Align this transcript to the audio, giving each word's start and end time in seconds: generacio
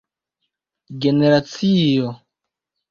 generacio 1.03 2.11